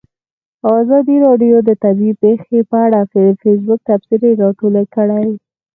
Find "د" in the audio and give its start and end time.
1.67-1.69, 3.13-3.15